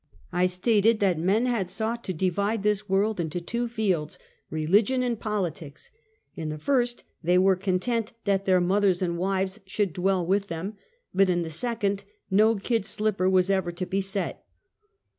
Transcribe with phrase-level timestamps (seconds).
[0.31, 4.17] 1 stated that men had sought to divide this world into two fields—
[4.49, 5.91] religion and politics.
[6.33, 10.75] In the first, they were content that their mothers and wives should dwell with them,
[11.13, 14.43] but in the second, no kid slip per was ever to be set.